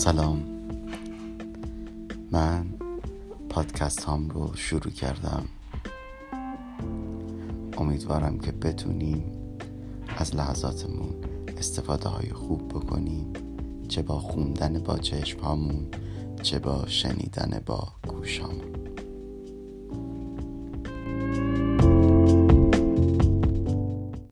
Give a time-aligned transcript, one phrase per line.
[0.00, 0.44] سلام.
[2.30, 2.66] من
[3.48, 5.44] پادکست هام رو شروع کردم.
[7.78, 9.24] امیدوارم که بتونیم
[10.16, 11.14] از لحظاتمون
[11.56, 13.32] استفاده های خوب بکنیم
[13.88, 15.88] چه با خوندن با چشم هامون
[16.42, 18.69] چه با شنیدن با گوشامون